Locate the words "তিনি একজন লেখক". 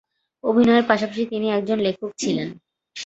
1.25-2.11